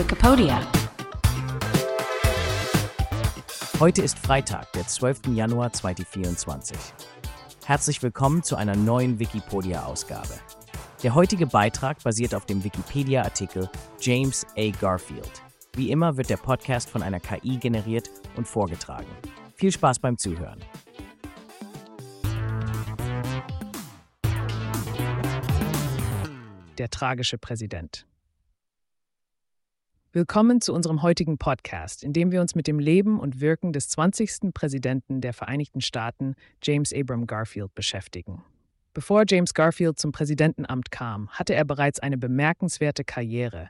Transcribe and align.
Wikipedia. 0.00 0.66
Heute 3.78 4.00
ist 4.00 4.18
Freitag, 4.18 4.72
der 4.72 4.86
12. 4.86 5.26
Januar 5.34 5.74
2024. 5.74 6.78
Herzlich 7.66 8.02
willkommen 8.02 8.42
zu 8.42 8.56
einer 8.56 8.76
neuen 8.76 9.18
Wikipedia-Ausgabe. 9.18 10.32
Der 11.02 11.14
heutige 11.14 11.46
Beitrag 11.46 12.02
basiert 12.02 12.34
auf 12.34 12.46
dem 12.46 12.64
Wikipedia-Artikel 12.64 13.68
James 14.00 14.46
A. 14.56 14.70
Garfield. 14.70 15.42
Wie 15.74 15.90
immer 15.90 16.16
wird 16.16 16.30
der 16.30 16.38
Podcast 16.38 16.88
von 16.88 17.02
einer 17.02 17.20
KI 17.20 17.58
generiert 17.58 18.08
und 18.36 18.48
vorgetragen. 18.48 19.10
Viel 19.54 19.70
Spaß 19.70 19.98
beim 19.98 20.16
Zuhören. 20.16 20.60
Der 26.78 26.88
tragische 26.88 27.36
Präsident. 27.36 28.06
Willkommen 30.12 30.60
zu 30.60 30.74
unserem 30.74 31.02
heutigen 31.02 31.38
Podcast, 31.38 32.02
in 32.02 32.12
dem 32.12 32.32
wir 32.32 32.40
uns 32.40 32.56
mit 32.56 32.66
dem 32.66 32.80
Leben 32.80 33.20
und 33.20 33.40
Wirken 33.40 33.72
des 33.72 33.88
20. 33.90 34.52
Präsidenten 34.52 35.20
der 35.20 35.32
Vereinigten 35.32 35.80
Staaten, 35.80 36.34
James 36.64 36.92
Abram 36.92 37.28
Garfield, 37.28 37.72
beschäftigen. 37.76 38.42
Bevor 38.92 39.22
James 39.24 39.54
Garfield 39.54 40.00
zum 40.00 40.10
Präsidentenamt 40.10 40.90
kam, 40.90 41.28
hatte 41.28 41.54
er 41.54 41.64
bereits 41.64 42.00
eine 42.00 42.18
bemerkenswerte 42.18 43.04
Karriere, 43.04 43.68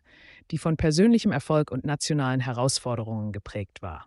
die 0.50 0.56
von 0.56 0.78
persönlichem 0.78 1.30
Erfolg 1.30 1.70
und 1.70 1.84
nationalen 1.84 2.40
Herausforderungen 2.40 3.32
geprägt 3.32 3.82
war. 3.82 4.06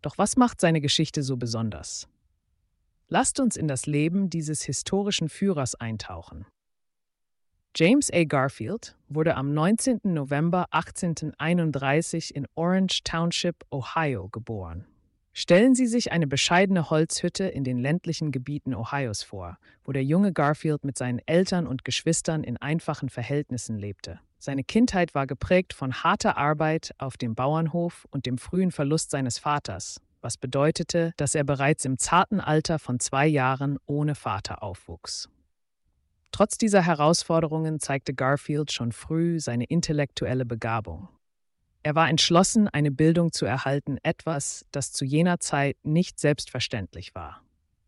Doch 0.00 0.16
was 0.16 0.36
macht 0.36 0.60
seine 0.60 0.80
Geschichte 0.80 1.24
so 1.24 1.36
besonders? 1.36 2.06
Lasst 3.08 3.40
uns 3.40 3.56
in 3.56 3.66
das 3.66 3.86
Leben 3.86 4.30
dieses 4.30 4.62
historischen 4.62 5.28
Führers 5.28 5.74
eintauchen. 5.74 6.46
James 7.76 8.08
A. 8.12 8.22
Garfield 8.22 8.94
wurde 9.08 9.34
am 9.34 9.52
19. 9.52 10.02
November 10.04 10.66
1831 10.70 12.32
in 12.36 12.46
Orange 12.54 13.02
Township, 13.02 13.64
Ohio, 13.72 14.28
geboren. 14.28 14.86
Stellen 15.32 15.74
Sie 15.74 15.88
sich 15.88 16.12
eine 16.12 16.28
bescheidene 16.28 16.90
Holzhütte 16.90 17.46
in 17.46 17.64
den 17.64 17.80
ländlichen 17.80 18.30
Gebieten 18.30 18.76
Ohios 18.76 19.24
vor, 19.24 19.58
wo 19.82 19.90
der 19.90 20.04
junge 20.04 20.32
Garfield 20.32 20.84
mit 20.84 20.96
seinen 20.96 21.18
Eltern 21.26 21.66
und 21.66 21.84
Geschwistern 21.84 22.44
in 22.44 22.58
einfachen 22.58 23.08
Verhältnissen 23.08 23.76
lebte. 23.76 24.20
Seine 24.38 24.62
Kindheit 24.62 25.16
war 25.16 25.26
geprägt 25.26 25.72
von 25.72 25.94
harter 25.94 26.36
Arbeit 26.36 26.92
auf 26.98 27.16
dem 27.16 27.34
Bauernhof 27.34 28.06
und 28.12 28.26
dem 28.26 28.38
frühen 28.38 28.70
Verlust 28.70 29.10
seines 29.10 29.40
Vaters, 29.40 30.00
was 30.20 30.36
bedeutete, 30.36 31.12
dass 31.16 31.34
er 31.34 31.42
bereits 31.42 31.84
im 31.84 31.98
zarten 31.98 32.38
Alter 32.38 32.78
von 32.78 33.00
zwei 33.00 33.26
Jahren 33.26 33.80
ohne 33.86 34.14
Vater 34.14 34.62
aufwuchs. 34.62 35.28
Trotz 36.34 36.58
dieser 36.58 36.82
Herausforderungen 36.82 37.78
zeigte 37.78 38.12
Garfield 38.12 38.72
schon 38.72 38.90
früh 38.90 39.38
seine 39.38 39.66
intellektuelle 39.66 40.44
Begabung. 40.44 41.06
Er 41.84 41.94
war 41.94 42.10
entschlossen, 42.10 42.66
eine 42.66 42.90
Bildung 42.90 43.30
zu 43.30 43.46
erhalten, 43.46 43.98
etwas, 44.02 44.66
das 44.72 44.90
zu 44.90 45.04
jener 45.04 45.38
Zeit 45.38 45.76
nicht 45.84 46.18
selbstverständlich 46.18 47.14
war. 47.14 47.44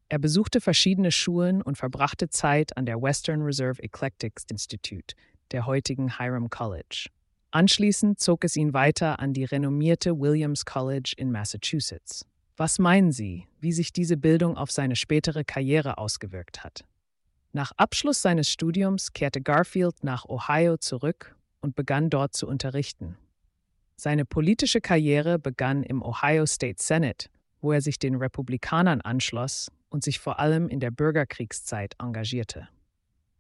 Er 0.08 0.20
besuchte 0.20 0.60
verschiedene 0.60 1.10
Schulen 1.10 1.60
und 1.60 1.76
verbrachte 1.76 2.28
Zeit 2.28 2.76
an 2.76 2.86
der 2.86 3.02
Western 3.02 3.42
Reserve 3.42 3.82
Eclectics 3.82 4.44
Institute, 4.48 5.16
der 5.50 5.66
heutigen 5.66 6.18
Hiram 6.18 6.48
College. 6.48 7.08
Anschließend 7.50 8.20
zog 8.20 8.44
es 8.44 8.54
ihn 8.54 8.72
weiter 8.72 9.18
an 9.18 9.32
die 9.32 9.44
renommierte 9.44 10.20
Williams 10.20 10.64
College 10.64 11.14
in 11.16 11.32
Massachusetts. 11.32 12.24
Was 12.56 12.78
meinen 12.78 13.10
Sie, 13.10 13.48
wie 13.58 13.72
sich 13.72 13.92
diese 13.92 14.16
Bildung 14.16 14.56
auf 14.56 14.70
seine 14.70 14.94
spätere 14.94 15.42
Karriere 15.42 15.98
ausgewirkt 15.98 16.62
hat? 16.62 16.84
Nach 17.56 17.72
Abschluss 17.78 18.20
seines 18.20 18.52
Studiums 18.52 19.14
kehrte 19.14 19.40
Garfield 19.40 20.04
nach 20.04 20.26
Ohio 20.26 20.76
zurück 20.76 21.34
und 21.62 21.74
begann 21.74 22.10
dort 22.10 22.34
zu 22.34 22.46
unterrichten. 22.46 23.16
Seine 23.96 24.26
politische 24.26 24.82
Karriere 24.82 25.38
begann 25.38 25.82
im 25.82 26.02
Ohio 26.02 26.44
State 26.44 26.82
Senate, 26.82 27.30
wo 27.62 27.72
er 27.72 27.80
sich 27.80 27.98
den 27.98 28.16
Republikanern 28.16 29.00
anschloss 29.00 29.70
und 29.88 30.04
sich 30.04 30.18
vor 30.18 30.38
allem 30.38 30.68
in 30.68 30.80
der 30.80 30.90
Bürgerkriegszeit 30.90 31.94
engagierte. 31.98 32.68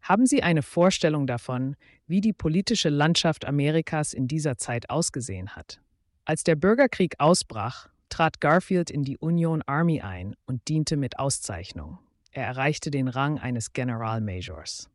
Haben 0.00 0.24
Sie 0.24 0.42
eine 0.42 0.62
Vorstellung 0.62 1.26
davon, 1.26 1.76
wie 2.06 2.22
die 2.22 2.32
politische 2.32 2.88
Landschaft 2.88 3.44
Amerikas 3.44 4.14
in 4.14 4.28
dieser 4.28 4.56
Zeit 4.56 4.88
ausgesehen 4.88 5.56
hat? 5.56 5.82
Als 6.24 6.42
der 6.42 6.56
Bürgerkrieg 6.56 7.16
ausbrach, 7.18 7.90
trat 8.08 8.40
Garfield 8.40 8.90
in 8.90 9.02
die 9.02 9.18
Union 9.18 9.60
Army 9.66 10.00
ein 10.00 10.34
und 10.46 10.68
diente 10.68 10.96
mit 10.96 11.18
Auszeichnung. 11.18 11.98
Er 12.36 12.44
erreichte 12.44 12.90
den 12.90 13.08
Rang 13.08 13.38
eines 13.38 13.72
Generalmajors. 13.72 14.90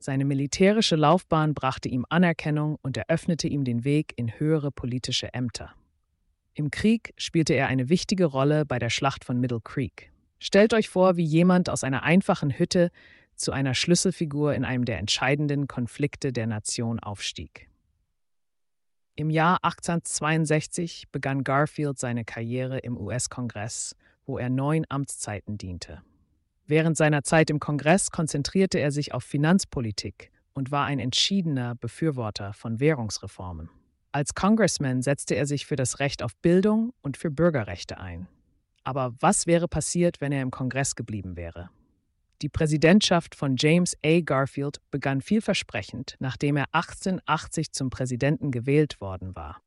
Seine 0.00 0.24
militärische 0.24 0.96
Laufbahn 0.96 1.54
brachte 1.54 1.88
ihm 1.88 2.04
Anerkennung 2.08 2.80
und 2.82 2.96
eröffnete 2.96 3.46
ihm 3.46 3.62
den 3.62 3.84
Weg 3.84 4.12
in 4.16 4.40
höhere 4.40 4.72
politische 4.72 5.32
Ämter. 5.34 5.72
Im 6.54 6.72
Krieg 6.72 7.14
spielte 7.16 7.54
er 7.54 7.68
eine 7.68 7.88
wichtige 7.88 8.24
Rolle 8.24 8.66
bei 8.66 8.80
der 8.80 8.90
Schlacht 8.90 9.24
von 9.24 9.38
Middle 9.38 9.60
Creek. 9.60 10.10
Stellt 10.40 10.74
euch 10.74 10.88
vor, 10.88 11.16
wie 11.16 11.22
jemand 11.22 11.70
aus 11.70 11.84
einer 11.84 12.02
einfachen 12.02 12.58
Hütte 12.58 12.90
zu 13.36 13.52
einer 13.52 13.74
Schlüsselfigur 13.74 14.52
in 14.52 14.64
einem 14.64 14.84
der 14.84 14.98
entscheidenden 14.98 15.68
Konflikte 15.68 16.32
der 16.32 16.48
Nation 16.48 16.98
aufstieg. 16.98 17.68
Im 19.14 19.30
Jahr 19.30 19.62
1862 19.62 21.04
begann 21.12 21.44
Garfield 21.44 22.00
seine 22.00 22.24
Karriere 22.24 22.80
im 22.80 22.98
US-Kongress, 22.98 23.94
wo 24.26 24.38
er 24.38 24.50
neun 24.50 24.84
Amtszeiten 24.88 25.56
diente. 25.56 26.02
Während 26.72 26.96
seiner 26.96 27.22
Zeit 27.22 27.50
im 27.50 27.60
Kongress 27.60 28.10
konzentrierte 28.10 28.78
er 28.78 28.92
sich 28.92 29.12
auf 29.12 29.24
Finanzpolitik 29.24 30.32
und 30.54 30.70
war 30.70 30.86
ein 30.86 31.00
entschiedener 31.00 31.74
Befürworter 31.74 32.54
von 32.54 32.80
Währungsreformen. 32.80 33.68
Als 34.10 34.34
Congressman 34.34 35.02
setzte 35.02 35.34
er 35.34 35.44
sich 35.44 35.66
für 35.66 35.76
das 35.76 35.98
Recht 35.98 36.22
auf 36.22 36.34
Bildung 36.36 36.94
und 37.02 37.18
für 37.18 37.30
Bürgerrechte 37.30 38.00
ein. 38.00 38.26
Aber 38.84 39.12
was 39.20 39.46
wäre 39.46 39.68
passiert, 39.68 40.22
wenn 40.22 40.32
er 40.32 40.40
im 40.40 40.50
Kongress 40.50 40.96
geblieben 40.96 41.36
wäre? 41.36 41.68
Die 42.40 42.48
Präsidentschaft 42.48 43.34
von 43.34 43.56
James 43.58 43.94
A. 44.02 44.22
Garfield 44.22 44.80
begann 44.90 45.20
vielversprechend, 45.20 46.16
nachdem 46.20 46.56
er 46.56 46.64
1880 46.72 47.72
zum 47.72 47.90
Präsidenten 47.90 48.50
gewählt 48.50 48.98
worden 49.02 49.36
war. 49.36 49.60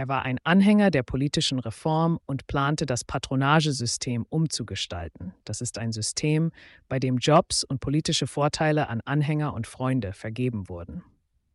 Er 0.00 0.08
war 0.08 0.22
ein 0.22 0.38
Anhänger 0.44 0.90
der 0.90 1.02
politischen 1.02 1.58
Reform 1.58 2.20
und 2.24 2.46
plante 2.46 2.86
das 2.86 3.04
Patronagesystem 3.04 4.24
umzugestalten. 4.30 5.34
Das 5.44 5.60
ist 5.60 5.76
ein 5.76 5.92
System, 5.92 6.52
bei 6.88 6.98
dem 6.98 7.18
Jobs 7.18 7.64
und 7.64 7.80
politische 7.80 8.26
Vorteile 8.26 8.88
an 8.88 9.02
Anhänger 9.04 9.52
und 9.52 9.66
Freunde 9.66 10.14
vergeben 10.14 10.70
wurden. 10.70 11.02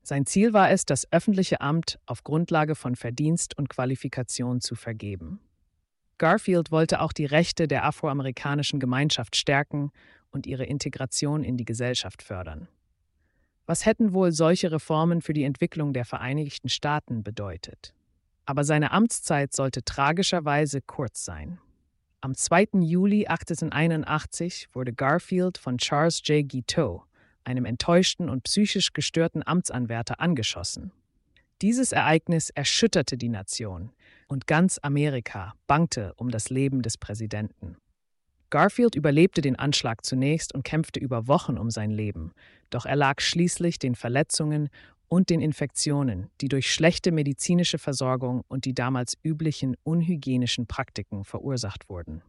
Sein 0.03 0.27
Ziel 0.27 0.53
war 0.53 0.69
es, 0.69 0.85
das 0.85 1.11
öffentliche 1.11 1.59
Amt 1.59 1.97
auf 2.05 2.23
Grundlage 2.23 2.75
von 2.75 2.95
Verdienst 2.95 3.57
und 3.57 3.67
Qualifikation 3.67 4.61
zu 4.61 4.75
vergeben. 4.75 5.39
Garfield 6.19 6.69
wollte 6.69 7.01
auch 7.01 7.13
die 7.13 7.25
Rechte 7.25 7.67
der 7.67 7.83
afroamerikanischen 7.83 8.79
Gemeinschaft 8.79 9.35
stärken 9.35 9.89
und 10.29 10.45
ihre 10.45 10.65
Integration 10.65 11.43
in 11.43 11.57
die 11.57 11.65
Gesellschaft 11.65 12.21
fördern. 12.21 12.67
Was 13.65 13.87
hätten 13.87 14.13
wohl 14.13 14.31
solche 14.31 14.71
Reformen 14.71 15.23
für 15.23 15.33
die 15.33 15.45
Entwicklung 15.45 15.93
der 15.93 16.05
Vereinigten 16.05 16.69
Staaten 16.69 17.23
bedeutet? 17.23 17.95
Aber 18.45 18.63
seine 18.63 18.91
Amtszeit 18.91 19.53
sollte 19.53 19.83
tragischerweise 19.83 20.81
kurz 20.81 21.25
sein. 21.25 21.59
Am 22.21 22.35
2. 22.35 22.79
Juli 22.81 23.27
1881 23.27 24.69
wurde 24.73 24.93
Garfield 24.93 25.57
von 25.57 25.77
Charles 25.77 26.21
J. 26.25 26.47
Guiteau, 26.47 27.03
einem 27.43 27.65
enttäuschten 27.65 28.29
und 28.29 28.43
psychisch 28.43 28.93
gestörten 28.93 29.45
Amtsanwärter, 29.45 30.19
angeschossen. 30.19 30.91
Dieses 31.61 31.91
Ereignis 31.91 32.49
erschütterte 32.49 33.17
die 33.17 33.29
Nation 33.29 33.91
und 34.27 34.47
ganz 34.47 34.79
Amerika 34.81 35.53
bangte 35.67 36.13
um 36.17 36.29
das 36.29 36.49
Leben 36.49 36.81
des 36.81 36.97
Präsidenten. 36.97 37.77
Garfield 38.49 38.95
überlebte 38.95 39.41
den 39.41 39.57
Anschlag 39.57 40.05
zunächst 40.05 40.53
und 40.53 40.63
kämpfte 40.63 40.99
über 40.99 41.27
Wochen 41.27 41.57
um 41.57 41.69
sein 41.71 41.91
Leben, 41.91 42.31
doch 42.69 42.85
er 42.85 42.95
lag 42.95 43.21
schließlich 43.21 43.79
den 43.79 43.95
Verletzungen 43.95 44.69
und 45.07 45.29
den 45.29 45.41
Infektionen, 45.41 46.29
die 46.41 46.47
durch 46.47 46.71
schlechte 46.71 47.11
medizinische 47.11 47.77
Versorgung 47.77 48.43
und 48.47 48.65
die 48.65 48.73
damals 48.73 49.17
üblichen 49.23 49.75
unhygienischen 49.83 50.67
Praktiken 50.67 51.23
verursacht 51.23 51.89
wurden. 51.89 52.21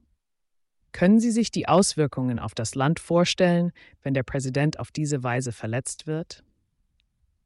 Können 0.92 1.20
Sie 1.20 1.30
sich 1.30 1.50
die 1.50 1.68
Auswirkungen 1.68 2.38
auf 2.38 2.54
das 2.54 2.74
Land 2.74 3.00
vorstellen, 3.00 3.72
wenn 4.02 4.14
der 4.14 4.22
Präsident 4.22 4.78
auf 4.78 4.90
diese 4.90 5.22
Weise 5.22 5.52
verletzt 5.52 6.06
wird? 6.06 6.42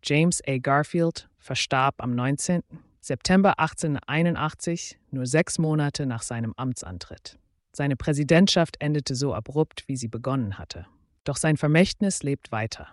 James 0.05 0.41
A. 0.47 0.59
Garfield 0.59 1.29
verstarb 1.39 1.97
am 1.99 2.15
19. 2.15 2.63
September 3.01 3.59
1881, 3.59 4.99
nur 5.11 5.27
sechs 5.27 5.59
Monate 5.59 6.07
nach 6.07 6.23
seinem 6.23 6.55
Amtsantritt. 6.57 7.39
Seine 7.73 7.97
Präsidentschaft 7.97 8.77
endete 8.79 9.15
so 9.15 9.35
abrupt, 9.35 9.85
wie 9.89 9.97
sie 9.97 10.09
begonnen 10.09 10.59
hatte. 10.59 10.87
Doch 11.25 11.37
sein 11.37 11.57
Vermächtnis 11.57 12.23
lebt 12.23 12.53
weiter. 12.53 12.89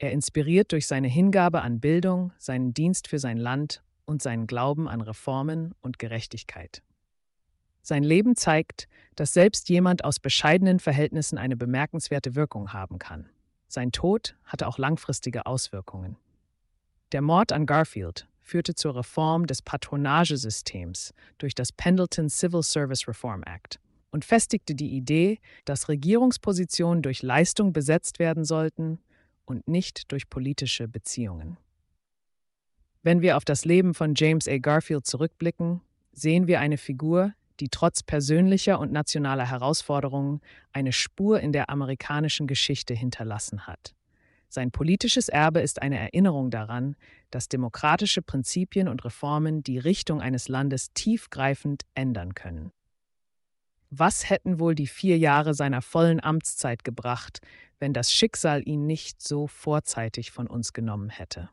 Er 0.00 0.12
inspiriert 0.12 0.72
durch 0.72 0.86
seine 0.86 1.08
Hingabe 1.08 1.60
an 1.60 1.78
Bildung, 1.78 2.32
seinen 2.38 2.72
Dienst 2.72 3.06
für 3.06 3.18
sein 3.18 3.36
Land 3.36 3.82
und 4.06 4.22
seinen 4.22 4.46
Glauben 4.46 4.88
an 4.88 5.02
Reformen 5.02 5.74
und 5.82 5.98
Gerechtigkeit. 5.98 6.82
Sein 7.82 8.02
Leben 8.02 8.34
zeigt, 8.34 8.88
dass 9.14 9.34
selbst 9.34 9.68
jemand 9.68 10.02
aus 10.02 10.18
bescheidenen 10.18 10.80
Verhältnissen 10.80 11.36
eine 11.36 11.54
bemerkenswerte 11.54 12.34
Wirkung 12.34 12.72
haben 12.72 12.98
kann. 12.98 13.28
Sein 13.68 13.92
Tod 13.92 14.36
hatte 14.44 14.68
auch 14.68 14.78
langfristige 14.78 15.44
Auswirkungen. 15.44 16.16
Der 17.12 17.20
Mord 17.20 17.52
an 17.52 17.66
Garfield 17.66 18.26
führte 18.40 18.74
zur 18.74 18.96
Reform 18.96 19.46
des 19.46 19.60
Patronagesystems 19.60 21.12
durch 21.36 21.54
das 21.54 21.72
Pendleton 21.72 22.30
Civil 22.30 22.62
Service 22.62 23.06
Reform 23.06 23.42
Act 23.42 23.78
und 24.12 24.24
festigte 24.24 24.74
die 24.74 24.96
Idee, 24.96 25.40
dass 25.66 25.90
Regierungspositionen 25.90 27.02
durch 27.02 27.22
Leistung 27.22 27.74
besetzt 27.74 28.18
werden 28.18 28.46
sollten 28.46 28.98
und 29.50 29.66
nicht 29.68 30.10
durch 30.12 30.30
politische 30.30 30.88
Beziehungen. 30.88 31.58
Wenn 33.02 33.20
wir 33.20 33.36
auf 33.36 33.44
das 33.44 33.64
Leben 33.64 33.94
von 33.94 34.14
James 34.14 34.46
A. 34.46 34.58
Garfield 34.58 35.06
zurückblicken, 35.06 35.80
sehen 36.12 36.46
wir 36.46 36.60
eine 36.60 36.78
Figur, 36.78 37.34
die 37.58 37.68
trotz 37.68 38.02
persönlicher 38.02 38.78
und 38.78 38.92
nationaler 38.92 39.50
Herausforderungen 39.50 40.40
eine 40.72 40.92
Spur 40.92 41.40
in 41.40 41.52
der 41.52 41.68
amerikanischen 41.68 42.46
Geschichte 42.46 42.94
hinterlassen 42.94 43.66
hat. 43.66 43.94
Sein 44.48 44.70
politisches 44.70 45.28
Erbe 45.28 45.60
ist 45.60 45.82
eine 45.82 45.98
Erinnerung 45.98 46.50
daran, 46.50 46.96
dass 47.30 47.48
demokratische 47.48 48.22
Prinzipien 48.22 48.88
und 48.88 49.04
Reformen 49.04 49.62
die 49.62 49.78
Richtung 49.78 50.20
eines 50.20 50.48
Landes 50.48 50.92
tiefgreifend 50.92 51.82
ändern 51.94 52.34
können. 52.34 52.72
Was 53.90 54.30
hätten 54.30 54.60
wohl 54.60 54.76
die 54.76 54.86
vier 54.86 55.18
Jahre 55.18 55.54
seiner 55.54 55.82
vollen 55.82 56.22
Amtszeit 56.22 56.84
gebracht, 56.84 57.40
wenn 57.80 57.92
das 57.92 58.12
Schicksal 58.12 58.62
ihn 58.66 58.86
nicht 58.86 59.20
so 59.20 59.48
vorzeitig 59.48 60.30
von 60.30 60.46
uns 60.46 60.72
genommen 60.72 61.08
hätte? 61.08 61.50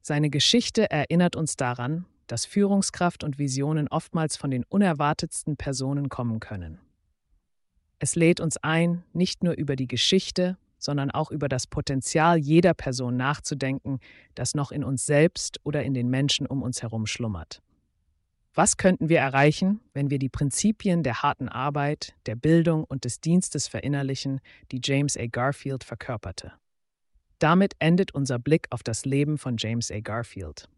Seine 0.00 0.30
Geschichte 0.30 0.90
erinnert 0.90 1.36
uns 1.36 1.56
daran, 1.56 2.06
dass 2.26 2.46
Führungskraft 2.46 3.24
und 3.24 3.38
Visionen 3.38 3.88
oftmals 3.88 4.36
von 4.36 4.50
den 4.50 4.64
unerwartetsten 4.64 5.56
Personen 5.56 6.08
kommen 6.08 6.40
können. 6.40 6.80
Es 7.98 8.14
lädt 8.14 8.40
uns 8.40 8.56
ein, 8.56 9.04
nicht 9.12 9.44
nur 9.44 9.54
über 9.54 9.76
die 9.76 9.88
Geschichte, 9.88 10.56
sondern 10.78 11.10
auch 11.10 11.30
über 11.30 11.48
das 11.48 11.66
Potenzial 11.66 12.38
jeder 12.38 12.72
Person 12.72 13.16
nachzudenken, 13.16 13.98
das 14.34 14.54
noch 14.54 14.72
in 14.72 14.84
uns 14.84 15.04
selbst 15.04 15.60
oder 15.64 15.82
in 15.82 15.92
den 15.92 16.08
Menschen 16.08 16.46
um 16.46 16.62
uns 16.62 16.82
herum 16.82 17.06
schlummert. 17.06 17.60
Was 18.54 18.76
könnten 18.76 19.08
wir 19.08 19.18
erreichen, 19.18 19.80
wenn 19.94 20.10
wir 20.10 20.18
die 20.18 20.28
Prinzipien 20.28 21.04
der 21.04 21.22
harten 21.22 21.48
Arbeit, 21.48 22.14
der 22.26 22.34
Bildung 22.34 22.84
und 22.84 23.04
des 23.04 23.20
Dienstes 23.20 23.68
verinnerlichen, 23.68 24.40
die 24.72 24.80
James 24.82 25.16
A. 25.16 25.26
Garfield 25.26 25.84
verkörperte? 25.84 26.52
Damit 27.38 27.74
endet 27.78 28.12
unser 28.12 28.38
Blick 28.38 28.66
auf 28.70 28.82
das 28.82 29.04
Leben 29.04 29.38
von 29.38 29.56
James 29.56 29.90
A. 29.92 30.00
Garfield. 30.00 30.68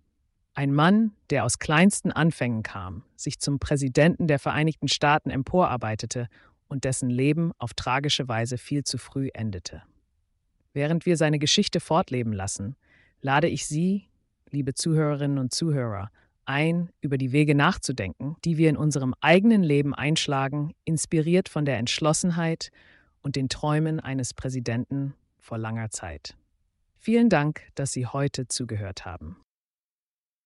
Ein 0.54 0.74
Mann, 0.74 1.12
der 1.30 1.44
aus 1.44 1.58
kleinsten 1.58 2.12
Anfängen 2.12 2.62
kam, 2.62 3.04
sich 3.16 3.40
zum 3.40 3.58
Präsidenten 3.58 4.26
der 4.26 4.38
Vereinigten 4.38 4.88
Staaten 4.88 5.30
emporarbeitete 5.30 6.28
und 6.68 6.84
dessen 6.84 7.08
Leben 7.08 7.52
auf 7.58 7.72
tragische 7.72 8.28
Weise 8.28 8.58
viel 8.58 8.84
zu 8.84 8.98
früh 8.98 9.30
endete. 9.32 9.82
Während 10.74 11.06
wir 11.06 11.16
seine 11.16 11.38
Geschichte 11.38 11.80
fortleben 11.80 12.34
lassen, 12.34 12.76
lade 13.22 13.48
ich 13.48 13.66
Sie, 13.66 14.08
liebe 14.50 14.74
Zuhörerinnen 14.74 15.38
und 15.38 15.54
Zuhörer, 15.54 16.10
ein, 16.44 16.90
über 17.00 17.18
die 17.18 17.32
Wege 17.32 17.54
nachzudenken, 17.54 18.36
die 18.44 18.56
wir 18.56 18.68
in 18.68 18.76
unserem 18.76 19.14
eigenen 19.20 19.62
Leben 19.62 19.94
einschlagen, 19.94 20.74
inspiriert 20.84 21.48
von 21.48 21.64
der 21.64 21.78
Entschlossenheit 21.78 22.70
und 23.22 23.36
den 23.36 23.48
Träumen 23.48 24.00
eines 24.00 24.34
Präsidenten 24.34 25.14
vor 25.38 25.58
langer 25.58 25.90
Zeit. 25.90 26.36
Vielen 26.96 27.28
Dank, 27.28 27.62
dass 27.74 27.92
Sie 27.92 28.06
heute 28.06 28.46
zugehört 28.46 29.04
haben. 29.04 29.36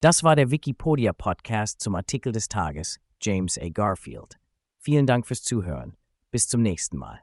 Das 0.00 0.22
war 0.22 0.36
der 0.36 0.50
Wikipedia 0.50 1.12
Podcast 1.12 1.80
zum 1.80 1.94
Artikel 1.94 2.32
des 2.32 2.48
Tages 2.48 2.98
James 3.20 3.58
A. 3.58 3.68
Garfield. 3.68 4.38
Vielen 4.78 5.06
Dank 5.06 5.26
fürs 5.26 5.42
Zuhören. 5.42 5.96
Bis 6.30 6.48
zum 6.48 6.62
nächsten 6.62 6.96
Mal. 6.96 7.20